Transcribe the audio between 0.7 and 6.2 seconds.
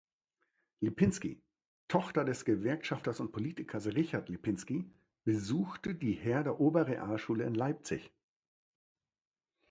Lipinski, Tochter des Gewerkschafters und Politikers Richard Lipinski, besuchte die